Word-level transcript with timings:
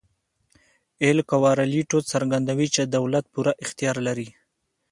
اېل 1.03 1.19
کورالیټو 1.29 1.99
څرګندوي 2.11 2.67
چې 2.75 2.81
دولت 2.95 3.25
پوره 3.33 3.53
اختیار 3.63 3.97
لري. 4.07 4.29